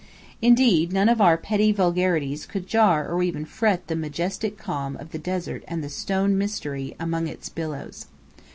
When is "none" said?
0.91-1.09